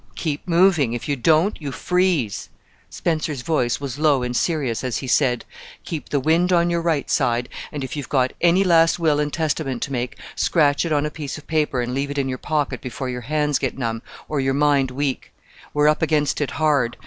"Keep 0.15 0.47
moving! 0.47 0.93
If 0.93 1.07
you 1.07 1.15
don't, 1.15 1.61
you 1.61 1.71
freeze!" 1.71 2.49
Spencer's 2.89 3.43
voice 3.43 3.79
was 3.79 3.99
low 3.99 4.23
and 4.23 4.35
serious 4.35 4.83
as 4.83 4.97
he 4.97 5.05
said, 5.05 5.45
"Keep 5.83 6.09
the 6.09 6.19
wind 6.19 6.51
on 6.51 6.71
your 6.71 6.81
right 6.81 7.07
side; 7.07 7.47
and 7.71 7.83
if 7.83 7.95
you've 7.95 8.09
got 8.09 8.33
any 8.41 8.63
last 8.63 8.97
will 8.97 9.19
and 9.19 9.31
testament 9.31 9.83
to 9.83 9.91
make, 9.91 10.17
scratch 10.35 10.85
it 10.87 10.91
on 10.91 11.05
a 11.05 11.11
piece 11.11 11.37
of 11.37 11.45
paper 11.45 11.81
and 11.81 11.93
leave 11.93 12.09
it 12.09 12.17
in 12.17 12.27
your 12.29 12.39
pocket 12.39 12.81
before 12.81 13.09
your 13.09 13.21
hands 13.29 13.59
get 13.59 13.77
numb, 13.77 14.01
or 14.27 14.39
your 14.39 14.55
mind 14.55 14.89
weak. 14.89 15.31
We're 15.71 15.87
up 15.87 16.01
against 16.01 16.41
it 16.41 16.49
hard! 16.57 16.97